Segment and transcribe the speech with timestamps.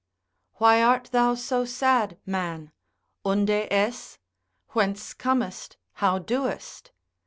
[0.55, 2.71] Why art thou so sad man?
[3.23, 4.17] unde es?
[4.73, 6.91] whence comest, how doest?